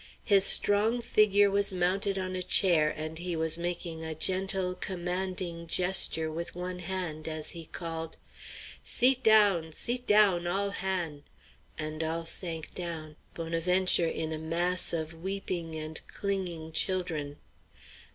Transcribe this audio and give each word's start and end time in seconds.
His 0.23 0.45
strong 0.45 0.99
figure 0.99 1.51
was 1.51 1.71
mounted 1.71 2.17
on 2.17 2.35
a 2.35 2.41
chair, 2.41 2.89
and 2.89 3.19
he 3.19 3.35
was 3.35 3.59
making 3.59 4.03
a 4.03 4.15
gentle, 4.15 4.73
commanding 4.73 5.67
gesture 5.67 6.31
with 6.31 6.55
one 6.55 6.79
hand 6.79 7.27
as 7.27 7.51
he 7.51 7.67
called: 7.67 8.17
"Seet 8.83 9.21
down! 9.23 9.71
Seet 9.71 10.07
down, 10.07 10.47
all 10.47 10.71
han'!" 10.71 11.21
And 11.77 12.03
all 12.03 12.25
sank 12.25 12.73
down, 12.73 13.15
Bonaventure 13.35 14.07
in 14.09 14.33
a 14.33 14.39
mass 14.39 14.91
of 14.91 15.13
weeping 15.21 15.75
and 15.75 16.01
clinging 16.07 16.71
children. 16.71 17.37